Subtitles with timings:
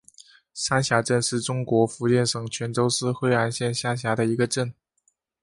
[0.55, 4.73] 山霞镇是中国福建省泉州市惠安县下辖的一个镇。